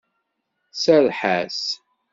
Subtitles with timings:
[0.81, 1.59] Serreḥ-as!